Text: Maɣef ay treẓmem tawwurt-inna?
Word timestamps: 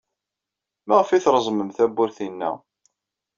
Maɣef 0.87 1.09
ay 1.09 1.21
treẓmem 1.23 1.69
tawwurt-inna? 1.77 2.51